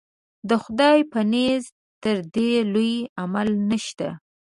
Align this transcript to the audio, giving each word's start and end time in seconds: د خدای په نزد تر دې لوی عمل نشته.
د 0.49 0.51
خدای 0.63 0.99
په 1.11 1.19
نزد 1.33 1.73
تر 2.03 2.17
دې 2.35 2.51
لوی 2.73 2.93
عمل 3.21 3.47
نشته. 3.69 4.07